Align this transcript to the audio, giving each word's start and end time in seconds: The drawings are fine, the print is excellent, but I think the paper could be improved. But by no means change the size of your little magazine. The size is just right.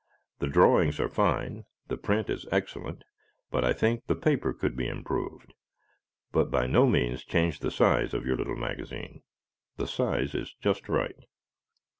The 0.39 0.47
drawings 0.47 0.99
are 0.99 1.07
fine, 1.07 1.65
the 1.87 1.95
print 1.95 2.27
is 2.27 2.47
excellent, 2.51 3.03
but 3.51 3.63
I 3.63 3.71
think 3.71 4.07
the 4.07 4.15
paper 4.15 4.51
could 4.51 4.75
be 4.75 4.87
improved. 4.87 5.53
But 6.31 6.49
by 6.49 6.65
no 6.65 6.87
means 6.87 7.23
change 7.23 7.59
the 7.59 7.69
size 7.69 8.11
of 8.15 8.25
your 8.25 8.35
little 8.37 8.55
magazine. 8.55 9.21
The 9.77 9.85
size 9.85 10.33
is 10.33 10.55
just 10.55 10.89
right. 10.89 11.25